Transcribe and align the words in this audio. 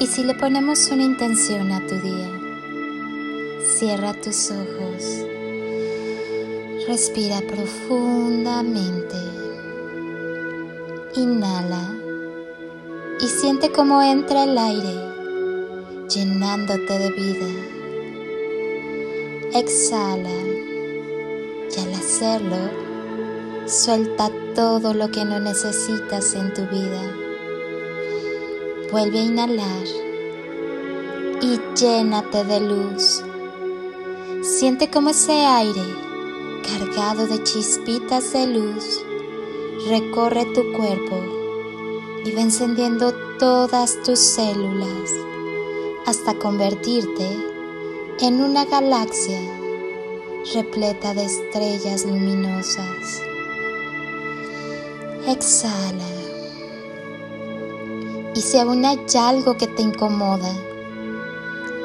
Y 0.00 0.06
si 0.06 0.24
le 0.24 0.34
ponemos 0.34 0.90
una 0.90 1.02
intención 1.02 1.70
a 1.72 1.86
tu 1.86 1.94
día, 1.96 2.30
cierra 3.62 4.14
tus 4.14 4.50
ojos, 4.50 5.26
respira 6.88 7.42
profundamente, 7.42 9.16
inhala 11.14 11.94
y 13.20 13.26
siente 13.26 13.70
cómo 13.72 14.00
entra 14.00 14.44
el 14.44 14.56
aire 14.56 14.94
llenándote 16.08 16.98
de 16.98 17.10
vida. 17.10 17.46
Exhala 19.52 20.30
y 21.76 21.78
al 21.78 21.92
hacerlo, 21.92 22.56
suelta 23.66 24.30
todo 24.54 24.94
lo 24.94 25.10
que 25.10 25.26
no 25.26 25.38
necesitas 25.40 26.32
en 26.32 26.54
tu 26.54 26.62
vida. 26.68 27.19
Vuelve 28.90 29.20
a 29.20 29.22
inhalar 29.22 29.86
y 31.40 31.60
llénate 31.76 32.42
de 32.44 32.60
luz. 32.60 33.22
Siente 34.42 34.90
como 34.90 35.10
ese 35.10 35.32
aire, 35.32 35.82
cargado 36.66 37.28
de 37.28 37.40
chispitas 37.44 38.32
de 38.32 38.48
luz, 38.48 39.00
recorre 39.88 40.44
tu 40.46 40.72
cuerpo 40.72 41.22
y 42.24 42.32
va 42.32 42.40
encendiendo 42.40 43.12
todas 43.38 44.02
tus 44.02 44.18
células 44.18 45.14
hasta 46.06 46.34
convertirte 46.34 47.28
en 48.20 48.42
una 48.42 48.64
galaxia 48.64 49.40
repleta 50.52 51.14
de 51.14 51.26
estrellas 51.26 52.04
luminosas. 52.04 53.22
Exhala. 55.28 56.19
Y 58.34 58.40
si 58.40 58.58
aún 58.58 58.84
hay 58.84 59.00
algo 59.18 59.56
que 59.56 59.66
te 59.66 59.82
incomoda, 59.82 60.52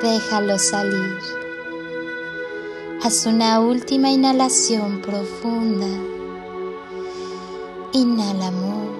déjalo 0.01 0.59
salir. 0.59 1.17
Haz 3.03 3.25
una 3.25 3.59
última 3.59 4.11
inhalación 4.11 5.01
profunda. 5.01 5.87
Inhala 7.93 8.47
amor 8.47 8.95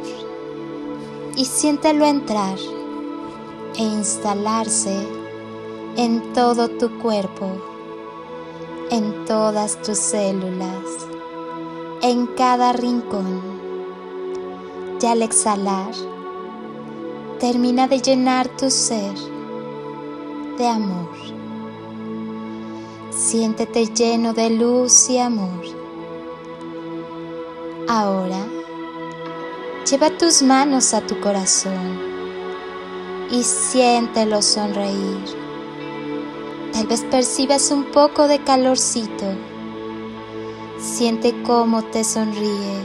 y 1.36 1.46
siéntelo 1.46 2.06
entrar 2.06 2.58
e 3.78 3.84
instalarse 3.84 4.96
en 5.98 6.34
todo 6.34 6.70
tu 6.70 6.98
cuerpo, 7.00 7.48
en 8.90 9.26
todas 9.26 9.82
tus 9.82 9.98
células, 9.98 11.08
en 12.02 12.26
cada 12.28 12.74
rincón. 12.74 13.42
Y 15.02 15.08
al 15.08 15.22
exhalar, 15.22 15.94
termina 17.40 17.88
de 17.88 18.02
llenar 18.02 18.48
tu 18.48 18.70
ser 18.70 19.14
de 20.58 20.68
amor. 20.68 21.10
Siéntete 23.12 23.88
lleno 23.88 24.34
de 24.34 24.50
luz 24.50 25.10
y 25.10 25.18
amor. 25.18 25.66
Ahora, 27.88 28.46
lleva 29.90 30.10
tus 30.12 30.42
manos 30.42 30.94
a 30.94 31.02
tu 31.02 31.20
corazón 31.20 32.00
y 33.30 33.44
siéntelo 33.44 34.42
sonreír. 34.42 35.26
Tal 36.72 36.88
vez 36.88 37.04
percibas 37.04 37.72
un 37.72 37.86
poco 37.86 38.28
de 38.28 38.40
calorcito. 38.40 39.26
Siente 40.80 41.42
cómo 41.44 41.84
te 41.84 42.04
sonríe. 42.04 42.82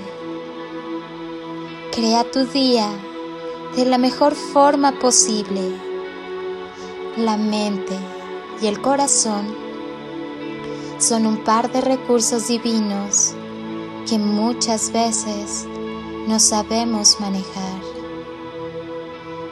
Crea 1.92 2.24
tu 2.30 2.44
día 2.46 2.88
de 3.76 3.84
la 3.84 3.98
mejor 3.98 4.34
forma 4.34 4.98
posible. 4.98 5.60
La 7.16 7.36
mente 7.36 7.96
y 8.60 8.66
el 8.66 8.80
corazón 8.80 9.46
son 10.98 11.26
un 11.26 11.44
par 11.44 11.72
de 11.72 11.80
recursos 11.80 12.48
divinos 12.48 13.34
que 14.08 14.18
muchas 14.18 14.92
veces 14.92 15.66
no 16.26 16.38
sabemos 16.38 17.20
manejar. 17.20 17.80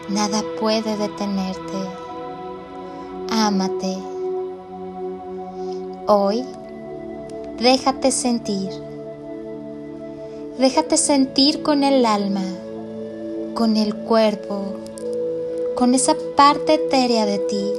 Nada 0.09 0.43
puede 0.59 0.97
detenerte. 0.97 1.79
Ámate. 3.31 3.99
Hoy, 6.07 6.45
déjate 7.61 8.11
sentir. 8.11 8.71
Déjate 10.59 10.97
sentir 10.97 11.63
con 11.63 11.85
el 11.85 12.05
alma, 12.05 12.43
con 13.59 13.77
el 13.77 13.93
cuerpo, 13.93 14.67
con 15.75 15.93
esa 15.93 16.15
parte 16.37 16.75
etérea 16.75 17.27
de 17.27 17.39
ti 17.41 17.73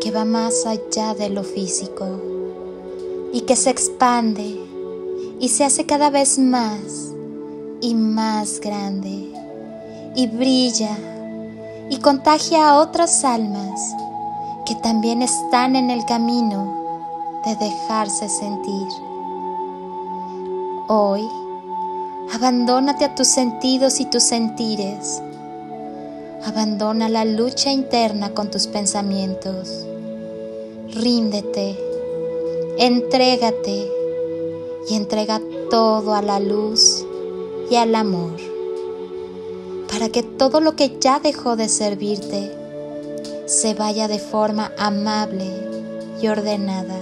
que 0.00 0.10
va 0.10 0.24
más 0.24 0.66
allá 0.66 1.14
de 1.14 1.28
lo 1.28 1.44
físico 1.44 2.08
y 3.32 3.42
que 3.42 3.54
se 3.54 3.70
expande 3.70 4.58
y 5.38 5.48
se 5.48 5.62
hace 5.62 5.86
cada 5.86 6.10
vez 6.10 6.40
más 6.40 7.12
y 7.80 7.94
más 7.94 8.58
grande 8.60 9.32
y 10.16 10.26
brilla 10.26 10.98
y 11.88 11.98
contagia 11.98 12.68
a 12.68 12.80
otras 12.80 13.24
almas 13.24 13.94
que 14.66 14.74
también 14.74 15.22
están 15.22 15.76
en 15.76 15.90
el 15.90 16.04
camino 16.04 17.38
de 17.44 17.54
dejarse 17.54 18.28
sentir. 18.28 18.88
Hoy, 20.88 21.22
abandónate 22.32 23.04
a 23.04 23.14
tus 23.14 23.28
sentidos 23.28 24.00
y 24.00 24.06
tus 24.06 24.22
sentires. 24.22 25.20
Abandona 26.44 27.08
la 27.08 27.24
lucha 27.24 27.70
interna 27.70 28.30
con 28.30 28.50
tus 28.50 28.66
pensamientos. 28.66 29.86
Ríndete, 30.94 31.78
entrégate 32.78 33.88
y 34.88 34.94
entrega 34.94 35.40
todo 35.70 36.14
a 36.14 36.22
la 36.22 36.40
luz 36.40 37.04
y 37.70 37.76
al 37.76 37.94
amor 37.94 38.36
para 39.90 40.08
que 40.08 40.22
todo 40.22 40.60
lo 40.60 40.76
que 40.76 40.98
ya 41.00 41.18
dejó 41.18 41.56
de 41.56 41.68
servirte 41.68 42.50
se 43.46 43.74
vaya 43.74 44.08
de 44.08 44.18
forma 44.18 44.72
amable 44.78 45.46
y 46.22 46.28
ordenada. 46.28 46.96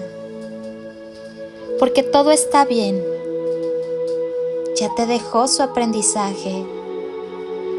Porque 1.78 2.02
todo 2.02 2.30
está 2.30 2.64
bien. 2.64 3.17
Ya 4.78 4.94
te 4.94 5.06
dejó 5.06 5.48
su 5.48 5.64
aprendizaje. 5.64 6.64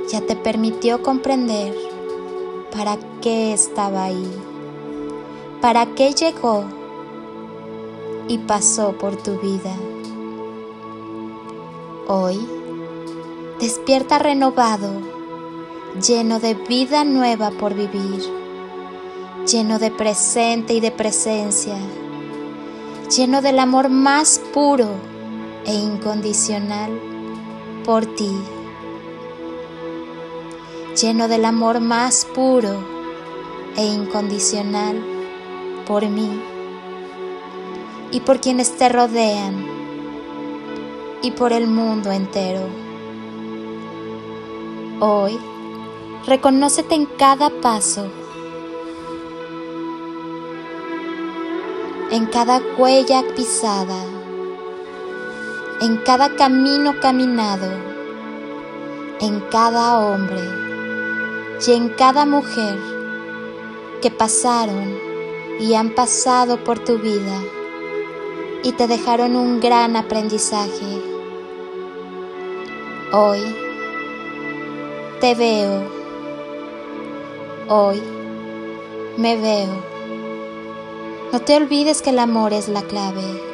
Ya 0.10 0.20
te 0.20 0.36
permitió 0.36 1.02
comprender 1.02 1.74
para 2.76 2.98
qué 3.22 3.54
estaba 3.54 4.04
ahí. 4.04 4.30
Para 5.62 5.86
qué 5.96 6.12
llegó 6.12 6.66
y 8.28 8.40
pasó 8.40 8.92
por 8.98 9.16
tu 9.16 9.40
vida. 9.40 9.74
Hoy 12.10 12.46
despierta 13.62 14.20
renovado, 14.20 14.92
lleno 16.06 16.42
de 16.42 16.54
vida 16.54 17.06
nueva 17.06 17.52
por 17.52 17.76
vivir, 17.76 18.24
lleno 19.50 19.80
de 19.80 19.90
presente 19.90 20.74
y 20.74 20.82
de 20.82 20.92
presencia, 20.92 21.78
lleno 23.16 23.42
del 23.42 23.60
amor 23.60 23.88
más 23.88 24.42
puro 24.54 25.19
e 25.70 25.74
incondicional 25.76 26.90
por 27.86 28.04
ti, 28.04 28.32
lleno 31.00 31.28
del 31.28 31.46
amor 31.46 31.80
más 31.80 32.26
puro 32.26 32.84
e 33.78 33.86
incondicional 33.86 35.00
por 35.86 36.10
mí 36.10 36.42
y 38.12 38.20
por 38.22 38.42
quienes 38.42 38.76
te 38.78 38.90
rodean 38.90 39.64
y 41.22 41.30
por 41.32 41.54
el 41.54 41.68
mundo 41.68 42.12
entero. 42.12 42.68
Hoy, 45.00 45.38
reconócete 46.26 46.96
en 46.96 47.06
cada 47.06 47.52
paso, 47.62 48.08
en 52.10 52.26
cada 52.26 52.60
huella 52.76 53.24
pisada, 53.36 54.19
en 55.82 55.98
cada 55.98 56.36
camino 56.36 57.00
caminado, 57.00 57.70
en 59.22 59.40
cada 59.50 60.00
hombre 60.00 60.42
y 61.66 61.72
en 61.72 61.90
cada 61.90 62.26
mujer 62.26 62.78
que 64.02 64.12
pasaron 64.12 64.98
y 65.60 65.74
han 65.76 65.96
pasado 65.96 66.64
por 66.64 66.80
tu 66.80 66.98
vida 66.98 67.40
y 68.64 68.74
te 68.74 68.88
dejaron 68.88 69.38
un 69.38 69.62
gran 69.62 69.96
aprendizaje. 69.96 71.02
Hoy, 73.14 73.40
te 75.22 75.34
veo. 75.34 75.82
Hoy 77.70 78.02
me 79.18 79.38
veo. 79.38 79.84
No 81.32 81.40
te 81.40 81.56
olvides 81.56 82.02
que 82.02 82.10
el 82.10 82.20
amor 82.20 82.52
es 82.52 82.68
la 82.68 82.82
clave. 82.82 83.49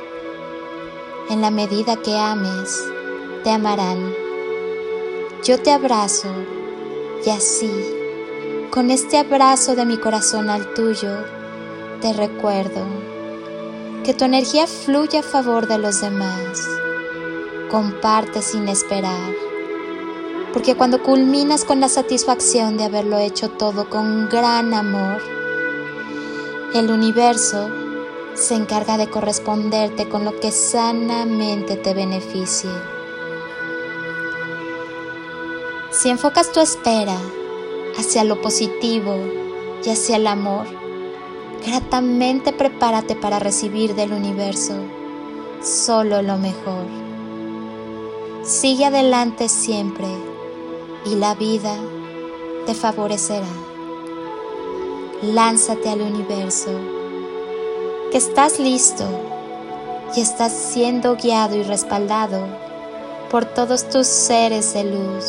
En 1.28 1.42
la 1.42 1.50
medida 1.50 1.96
que 1.96 2.16
ames, 2.16 2.84
te 3.44 3.50
amarán. 3.50 4.14
Yo 5.44 5.60
te 5.60 5.72
abrazo 5.72 6.28
y 7.26 7.32
así, 7.32 7.72
con 8.70 8.92
este 8.92 9.18
abrazo 9.18 9.76
de 9.76 9.88
mi 9.88 9.98
corazón 9.98 10.52
al 10.52 10.72
tuyo, 10.76 11.10
te 12.00 12.14
recuerdo 12.14 12.86
que 14.04 14.14
tu 14.14 14.26
energía 14.26 14.68
fluye 14.68 15.18
a 15.18 15.24
favor 15.24 15.68
de 15.68 15.80
los 15.80 16.02
demás. 16.02 16.62
Comparte 17.72 18.44
sin 18.44 18.68
esperar, 18.68 19.34
porque 20.54 20.76
cuando 20.76 21.02
culminas 21.02 21.66
con 21.66 21.80
la 21.80 21.90
satisfacción 21.90 22.78
de 22.78 22.84
haberlo 22.84 23.18
hecho 23.18 23.50
todo 23.50 23.90
con 23.90 24.30
gran 24.30 24.76
amor, 24.76 25.20
el 26.76 26.92
universo 26.92 27.85
se 28.36 28.54
encarga 28.54 28.98
de 28.98 29.10
corresponderte 29.10 30.08
con 30.08 30.26
lo 30.26 30.40
que 30.40 30.52
sanamente 30.52 31.78
te 31.78 31.94
beneficie. 31.94 32.70
Si 35.92 36.10
enfocas 36.10 36.52
tu 36.52 36.60
espera 36.60 37.18
hacia 37.98 38.24
lo 38.26 38.42
positivo 38.42 39.16
y 39.84 39.90
hacia 39.90 40.18
el 40.18 40.28
amor, 40.28 40.68
gratamente 41.66 42.52
prepárate 42.52 43.16
para 43.16 43.40
recibir 43.40 43.96
del 43.96 44.12
universo 44.12 44.76
solo 45.66 46.22
lo 46.22 46.38
mejor. 46.38 46.86
Sigue 48.44 48.86
adelante 48.86 49.50
siempre 49.50 50.08
y 51.06 51.16
la 51.16 51.34
vida 51.34 51.76
te 52.66 52.74
favorecerá. 52.74 53.48
Lánzate 55.24 55.90
al 55.90 56.02
universo, 56.02 56.72
estás 58.16 58.60
listo 58.60 59.04
y 60.16 60.22
estás 60.22 60.54
siendo 60.54 61.18
guiado 61.18 61.58
y 61.58 61.64
respaldado 61.64 62.48
por 63.30 63.44
todos 63.44 63.90
tus 63.90 64.08
seres 64.08 64.74
de 64.74 64.86
luz. 64.86 65.26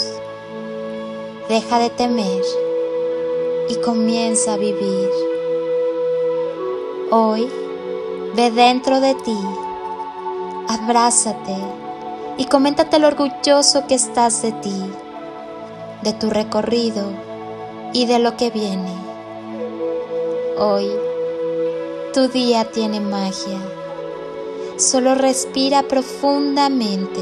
Deja 1.48 1.80
de 1.80 1.90
temer 1.90 2.42
y 3.68 3.74
comienza 3.80 4.52
a 4.52 4.56
vivir. 4.56 5.10
Hoy, 7.10 7.50
ve 8.36 8.52
dentro 8.52 9.00
de 9.00 9.16
ti, 9.16 9.38
abrázate 10.68 11.56
y 12.38 12.44
coméntate 12.44 13.00
lo 13.00 13.08
orgulloso 13.08 13.88
que 13.88 13.96
estás 13.96 14.42
de 14.42 14.52
ti, 14.52 14.92
de 16.02 16.12
tu 16.12 16.30
recorrido 16.30 17.02
y 17.92 18.06
de 18.06 18.20
lo 18.20 18.36
que 18.36 18.50
viene. 18.50 18.94
Hoy, 20.56 20.88
tu 22.16 22.28
día 22.28 22.64
tiene 22.64 22.98
magia. 22.98 23.60
Solo 24.78 25.14
respira 25.14 25.82
profundamente. 25.82 27.20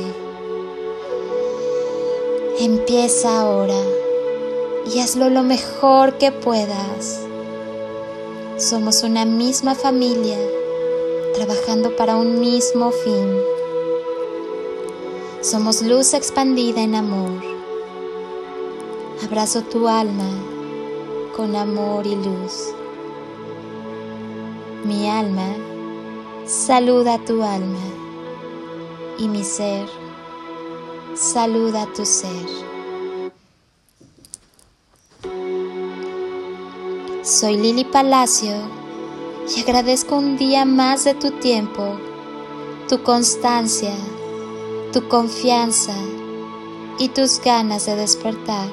Empieza 2.61 3.41
ahora 3.41 3.81
y 4.87 5.01
hazlo 5.01 5.31
lo 5.31 5.43
mejor 5.43 6.17
que 6.19 6.31
puedas. 6.31 7.23
Somos 8.57 9.03
una 9.03 9.25
misma 9.25 9.75
familia 9.75 10.39
trabajando 11.35 11.97
para 11.97 12.15
un 12.15 12.39
mismo 12.39 12.93
fin. 12.93 13.37
Somos 15.41 15.83
luz 15.83 16.15
expandida 16.15 16.83
en 16.83 16.95
amor. 16.95 17.43
Abrazo 19.25 19.63
tu 19.63 19.89
alma 19.89 20.31
con 21.37 21.57
amor 21.57 22.07
y 22.07 22.15
luz. 22.15 22.73
Mi 24.85 25.09
alma 25.09 25.49
saluda 26.45 27.19
tu 27.25 27.43
alma 27.43 27.81
y 29.17 29.29
mi 29.29 29.43
ser 29.43 29.89
saluda 31.15 31.87
tu 31.97 32.05
ser. 32.05 32.47
Soy 37.23 37.57
Lili 37.57 37.87
Palacio 37.87 38.53
y 39.57 39.63
agradezco 39.63 40.17
un 40.17 40.37
día 40.37 40.67
más 40.67 41.05
de 41.05 41.15
tu 41.15 41.31
tiempo, 41.31 41.97
tu 42.87 43.03
constancia, 43.03 43.95
tu 44.93 45.09
confianza 45.09 45.97
y 46.99 47.09
tus 47.09 47.41
ganas 47.41 47.87
de 47.87 47.97
despertar 47.97 48.69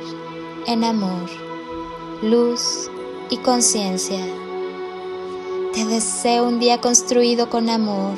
en 0.68 0.84
amor, 0.84 1.30
luz 2.22 2.90
y 3.30 3.38
conciencia. 3.38 4.41
Te 5.74 5.86
deseo 5.86 6.50
un 6.50 6.60
día 6.60 6.82
construido 6.82 7.50
con 7.50 7.70
amor, 7.70 8.18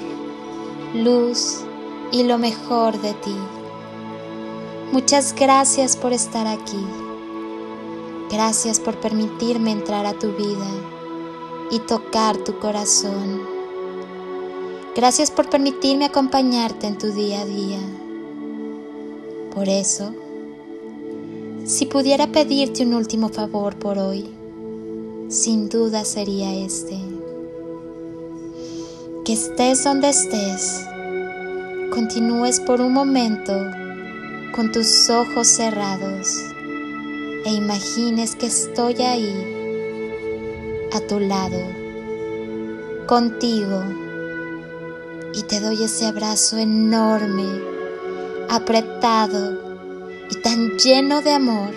luz 0.95 1.59
y 2.11 2.23
lo 2.23 2.39
mejor 2.39 2.99
de 2.99 3.13
ti. 3.13 3.35
Muchas 4.91 5.35
gracias 5.35 5.95
por 5.95 6.13
estar 6.13 6.47
aquí. 6.47 6.83
Gracias 8.31 8.79
por 8.79 8.99
permitirme 8.99 9.71
entrar 9.71 10.07
a 10.07 10.17
tu 10.17 10.31
vida 10.31 10.65
y 11.69 11.77
tocar 11.77 12.37
tu 12.37 12.57
corazón. 12.57 13.43
Gracias 14.95 15.29
por 15.29 15.47
permitirme 15.47 16.05
acompañarte 16.05 16.87
en 16.87 16.97
tu 16.97 17.11
día 17.11 17.41
a 17.41 17.45
día. 17.45 17.79
Por 19.53 19.69
eso, 19.69 20.11
si 21.65 21.85
pudiera 21.85 22.31
pedirte 22.31 22.83
un 22.83 22.95
último 22.95 23.29
favor 23.29 23.77
por 23.77 23.99
hoy, 23.99 24.27
sin 25.29 25.69
duda 25.69 26.03
sería 26.03 26.51
este. 26.55 27.12
Que 29.25 29.31
estés 29.31 29.85
donde 29.85 30.09
estés, 30.09 30.85
continúes 31.91 32.59
por 32.59 32.81
un 32.81 32.91
momento 32.91 33.53
con 34.51 34.73
tus 34.73 35.09
ojos 35.09 35.47
cerrados 35.47 36.27
e 37.45 37.53
imagines 37.53 38.35
que 38.35 38.47
estoy 38.47 38.95
ahí, 39.01 39.33
a 40.91 40.99
tu 40.99 41.21
lado, 41.21 41.57
contigo, 43.07 43.85
y 45.33 45.43
te 45.43 45.61
doy 45.61 45.83
ese 45.83 46.05
abrazo 46.05 46.57
enorme, 46.57 47.47
apretado 48.49 49.57
y 50.29 50.35
tan 50.41 50.71
lleno 50.77 51.21
de 51.21 51.31
amor 51.31 51.71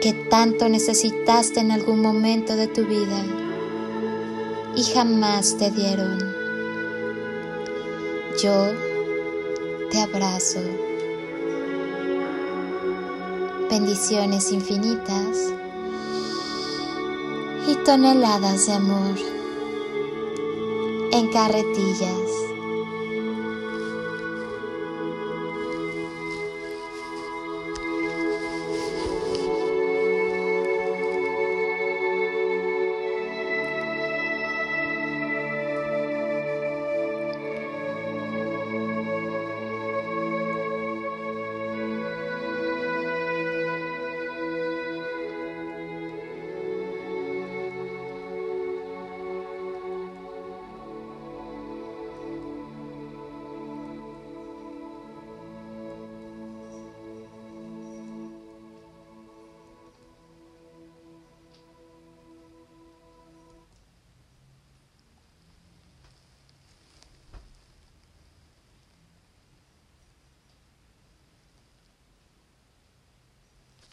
que 0.00 0.12
tanto 0.30 0.68
necesitaste 0.68 1.58
en 1.58 1.72
algún 1.72 2.00
momento 2.00 2.54
de 2.54 2.68
tu 2.68 2.86
vida 2.86 3.43
y 4.76 4.84
jamás 4.84 5.56
te 5.58 5.70
dieron. 5.70 6.18
Yo 8.42 8.72
te 9.90 10.00
abrazo 10.00 10.60
bendiciones 13.70 14.52
infinitas 14.52 15.52
y 17.66 17.74
toneladas 17.84 18.66
de 18.66 18.72
amor 18.72 19.16
en 21.10 21.32
carretillas. 21.32 22.53